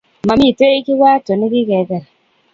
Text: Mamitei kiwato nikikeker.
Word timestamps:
Mamitei 0.27 0.83
kiwato 0.85 1.31
nikikeker. 1.35 2.03